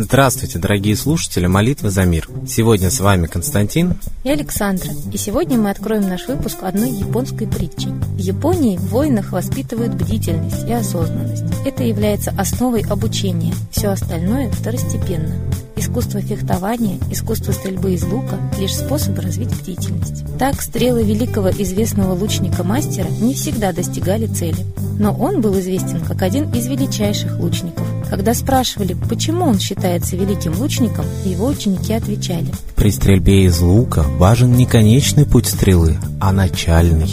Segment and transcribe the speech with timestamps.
[0.00, 2.28] Здравствуйте, дорогие слушатели «Молитвы за мир».
[2.46, 4.90] Сегодня с вами Константин и Александра.
[5.12, 7.90] И сегодня мы откроем наш выпуск одной японской притчей.
[7.90, 11.44] В Японии в войнах воспитывают бдительность и осознанность.
[11.66, 13.54] Это является основой обучения.
[13.70, 15.36] Все остальное второстепенно.
[15.80, 20.24] Искусство фехтования, искусство стрельбы из лука– лишь способы развить бдительность.
[20.38, 24.66] Так, стрелы великого известного лучника-мастера не всегда достигали цели.
[24.98, 30.58] Но он был известен как один из величайших лучников– когда спрашивали, почему он считается великим
[30.58, 32.48] лучником, его ученики отвечали.
[32.74, 37.08] При стрельбе из лука важен не конечный путь стрелы, а начальный.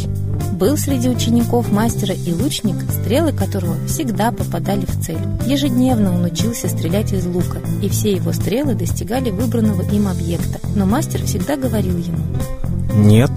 [0.58, 5.20] Был среди учеников мастера и лучник, стрелы которого всегда попадали в цель.
[5.46, 10.60] Ежедневно он учился стрелять из лука, и все его стрелы достигали выбранного им объекта.
[10.76, 12.18] Но мастер всегда говорил ему
[12.96, 13.30] «Нет,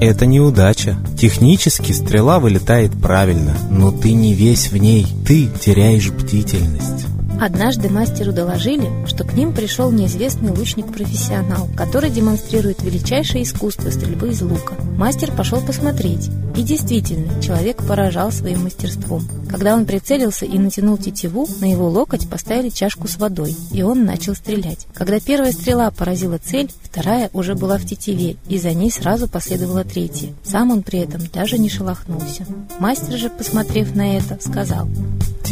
[0.00, 0.96] это неудача.
[1.18, 7.04] Технически стрела вылетает правильно, но ты не весь в ней, ты теряешь бдительность.
[7.42, 14.42] Однажды мастеру доложили, что к ним пришел неизвестный лучник-профессионал, который демонстрирует величайшее искусство стрельбы из
[14.42, 14.74] лука.
[14.96, 16.30] Мастер пошел посмотреть.
[16.54, 19.26] И действительно, человек поражал своим мастерством.
[19.50, 24.04] Когда он прицелился и натянул тетиву, на его локоть поставили чашку с водой, и он
[24.04, 24.86] начал стрелять.
[24.94, 29.82] Когда первая стрела поразила цель, вторая уже была в тетиве, и за ней сразу последовала
[29.82, 30.32] третья.
[30.44, 32.46] Сам он при этом даже не шелохнулся.
[32.78, 34.88] Мастер же, посмотрев на это, сказал,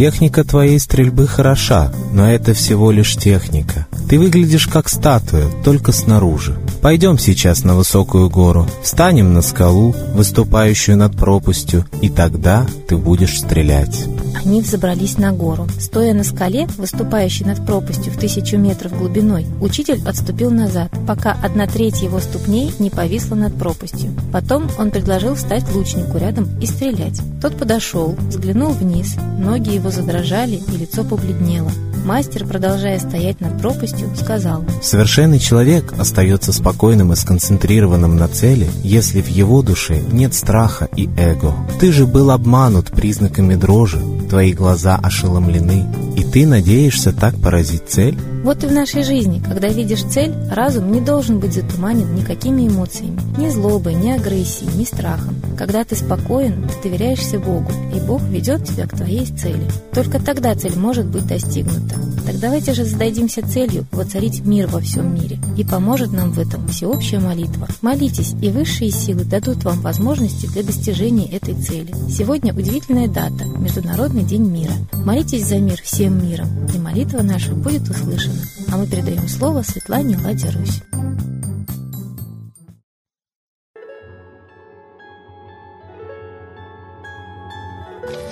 [0.00, 3.86] Техника твоей стрельбы хороша, но это всего лишь техника.
[4.08, 6.58] Ты выглядишь как статуя, только снаружи.
[6.80, 13.38] Пойдем сейчас на высокую гору, встанем на скалу, выступающую над пропастью, и тогда ты будешь
[13.38, 14.06] стрелять.
[14.44, 15.66] Они взобрались на гору.
[15.78, 21.66] Стоя на скале, выступающей над пропастью в тысячу метров глубиной, учитель отступил назад, пока одна
[21.66, 24.12] треть его ступней не повисла над пропастью.
[24.32, 27.20] Потом он предложил встать лучнику рядом и стрелять.
[27.42, 31.70] Тот подошел, взглянул вниз, ноги его задрожали и лицо побледнело.
[32.04, 39.20] Мастер, продолжая стоять над пропастью, сказал «Совершенный человек остается спокойным и сконцентрированным на цели, если
[39.20, 41.54] в его душе нет страха и эго.
[41.78, 44.00] Ты же был обманут признаками дрожи,
[44.30, 48.16] твои глаза ошеломлены, и ты надеешься так поразить цель?
[48.42, 53.20] Вот и в нашей жизни, когда видишь цель, разум не должен быть затуманен никакими эмоциями,
[53.36, 55.36] ни злобой, ни агрессией, ни страхом.
[55.58, 59.70] Когда ты спокоен, ты доверяешься Богу, и Бог ведет тебя к твоей цели.
[59.92, 61.96] Только тогда цель может быть достигнута.
[62.40, 65.38] Давайте же зададимся целью воцарить мир во всем мире.
[65.58, 67.68] И поможет нам в этом всеобщая молитва.
[67.82, 71.94] Молитесь, и высшие силы дадут вам возможности для достижения этой цели.
[72.08, 74.72] Сегодня удивительная дата– Международный день мира.
[74.94, 78.40] Молитесь за мир всем миром, и молитва наша будет услышана.
[78.72, 80.80] А мы передаем слово Светлане Ладе Русь.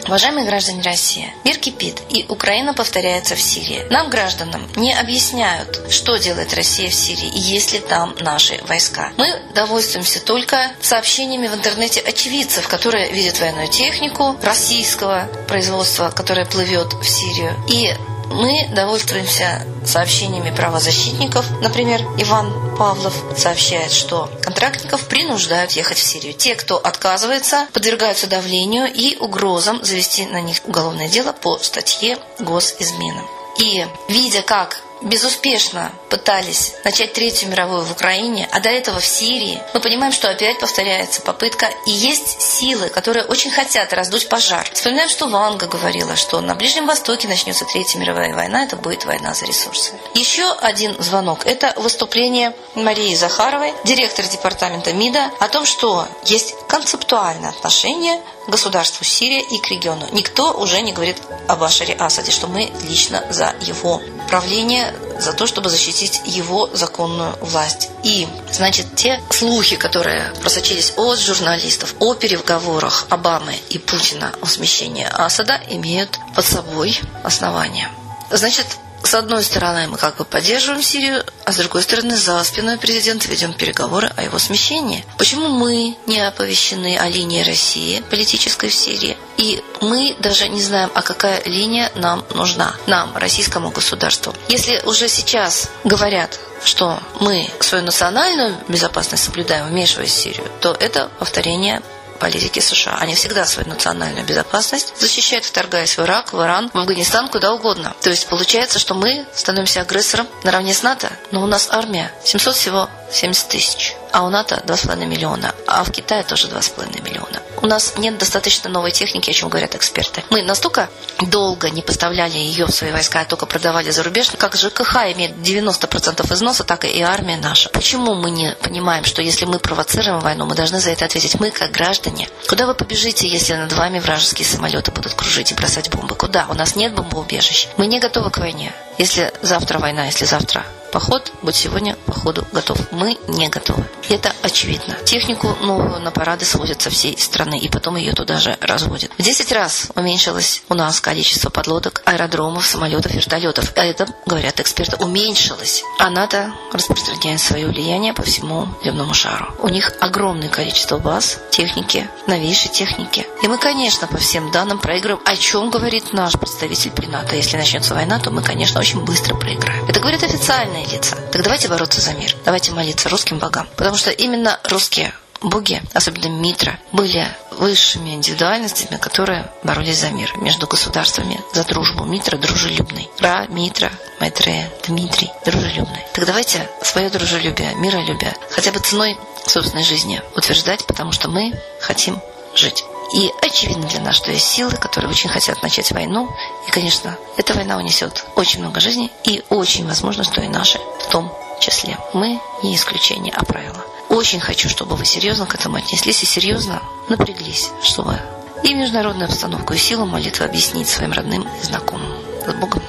[0.08, 3.86] Уважаемые граждане России, мир кипит, и Украина повторяется в Сирии.
[3.90, 9.12] Нам, гражданам, не объясняют, что делает Россия в Сирии и есть ли там наши войска.
[9.18, 16.94] Мы довольствуемся только сообщениями в интернете очевидцев, которые видят военную технику российского производства, которая плывет
[16.94, 17.92] в Сирию, и
[18.30, 21.46] мы довольствуемся сообщениями правозащитников.
[21.60, 26.34] Например, Иван Павлов сообщает, что контрактников принуждают ехать в Сирию.
[26.34, 33.22] Те, кто отказывается, подвергаются давлению и угрозам завести на них уголовное дело по статье госизмены.
[33.58, 39.60] И видя, как безуспешно пытались начать Третью мировую в Украине, а до этого в Сирии,
[39.74, 41.70] мы понимаем, что опять повторяется попытка.
[41.86, 44.68] И есть силы, которые очень хотят раздуть пожар.
[44.72, 49.34] Вспоминаем, что Ванга говорила, что на Ближнем Востоке начнется Третья мировая война, это будет война
[49.34, 49.92] за ресурсы.
[50.14, 57.50] Еще один звонок– это выступление Марии Захаровой, директора департамента МИДа, о том, что есть концептуальное
[57.50, 60.06] отношение к государству Сирия и к региону.
[60.12, 61.16] Никто уже не говорит
[61.48, 67.34] о Башаре Асаде, что мы лично за его правление, за то, чтобы защитить его законную
[67.40, 67.90] власть.
[68.04, 75.06] И, значит, те слухи, которые просочились от журналистов о переговорах Обамы и Путина о смещении
[75.10, 77.90] Асада, имеют под собой основания.
[78.30, 78.66] Значит,
[79.08, 83.26] с одной стороны, мы как бы поддерживаем Сирию, а с другой стороны, за спиной президента
[83.28, 85.02] ведем переговоры о его смещении.
[85.16, 89.16] Почему мы не оповещены о линии России политической в Сирии?
[89.38, 94.34] И мы даже не знаем, а какая линия нам нужна, нам, российскому государству.
[94.50, 101.08] Если уже сейчас говорят, что мы свою национальную безопасность соблюдаем, вмешиваясь в Сирию, то это
[101.18, 101.80] повторение
[102.18, 102.98] политики США.
[103.00, 107.94] Они всегда свою национальную безопасность защищают, вторгаясь в Ирак, в Иран, в Афганистан, куда угодно.
[108.00, 112.54] То есть получается, что мы становимся агрессором наравне с НАТО, но у нас армия 700
[112.54, 113.94] всего 70 тысяч.
[114.18, 117.40] А у НАТО 2,5 миллиона, а в Китае тоже 2,5 миллиона.
[117.62, 120.24] У нас нет достаточно новой техники, о чем говорят эксперты.
[120.30, 124.56] Мы настолько долго не поставляли ее в свои войска, а только продавали за рубеж, как
[124.56, 127.68] ЖКХ имеет 90% износа, так и армия наша.
[127.68, 131.38] Почему мы не понимаем, что если мы провоцируем войну, мы должны за это ответить?
[131.38, 132.28] Мы, как граждане.
[132.48, 136.16] Куда вы побежите, если над вами вражеские самолеты будут кружить и бросать бомбы?
[136.16, 136.46] Куда?
[136.48, 137.68] У нас нет бомбоубежищ.
[137.76, 138.72] Мы не готовы к войне.
[138.98, 142.78] Если завтра война, если завтра поход, будь сегодня походу готов.
[142.92, 143.84] Мы не готовы.
[144.08, 144.96] Это очевидно.
[145.04, 149.10] Технику новую на парады сводят со всей страны, и потом ее туда же разводят.
[149.18, 153.72] В 10 раз уменьшилось у нас количество подлодок, аэродромов, самолетов, вертолетов.
[153.76, 155.82] А это, говорят эксперты, уменьшилось.
[155.98, 159.54] А НАТО распространяет свое влияние по всему земному шару.
[159.60, 163.26] У них огромное количество баз, техники, новейшей техники.
[163.42, 165.22] И мы, конечно, по всем данным проигрываем.
[165.24, 167.36] О чем говорит наш представитель при НАТО?
[167.36, 169.84] Если начнется война, то мы, конечно, очень быстро проиграем.
[169.86, 171.16] Это говорят официально сильные лица.
[171.32, 172.34] Так давайте бороться за мир.
[172.44, 173.68] Давайте молиться русским богам.
[173.76, 180.66] Потому что именно русские боги, особенно Митра, были высшими индивидуальностями, которые боролись за мир между
[180.66, 182.04] государствами, за дружбу.
[182.04, 183.08] Митра дружелюбный.
[183.18, 183.90] Ра, Митра,
[184.20, 186.04] Майтрея, Дмитрий дружелюбный.
[186.12, 189.16] Так давайте свое дружелюбие, миролюбие хотя бы ценой
[189.46, 192.20] собственной жизни утверждать, потому что мы хотим
[192.54, 192.84] жить.
[193.14, 196.28] И очевидно для нас, что есть силы, которые очень хотят начать войну.
[196.66, 201.10] И, конечно, эта война унесет очень много жизней, и очень возможно, что и наши в
[201.10, 201.98] том числе.
[202.12, 203.84] Мы не исключение, а правило.
[204.08, 208.18] Очень хочу, чтобы вы серьезно к этому отнеслись и серьезно напряглись, чтобы
[208.62, 212.12] и международную обстановку, и силу молитвы объяснить своим родным и знакомым.
[212.46, 212.82] С Богом!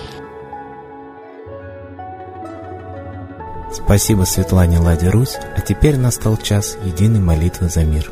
[3.72, 8.12] Спасибо Светлане Ладе Русь, а теперь настал час единой молитвы за мир.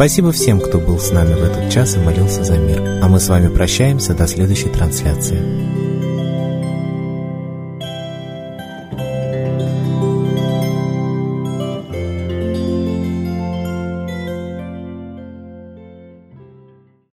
[0.00, 2.80] Спасибо всем, кто был с нами в этот час и молился за мир.
[3.02, 5.79] А мы с вами прощаемся до следующей трансляции.